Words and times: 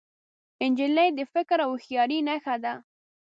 نجلۍ 0.71 1.09
د 1.17 1.19
فکر 1.33 1.57
او 1.65 1.71
هوښیارۍ 1.73 2.19
نښه 2.27 2.55
ده. 2.63 2.73